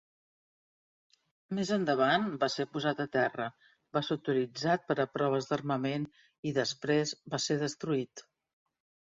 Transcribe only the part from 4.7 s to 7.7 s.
per a proves d'armament i després va ser